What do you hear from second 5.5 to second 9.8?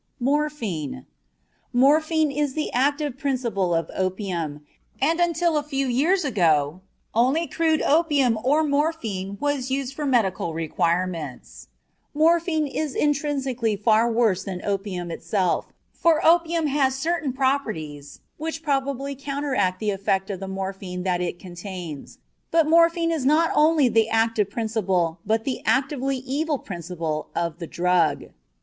a few years ago only crude opium or morphine was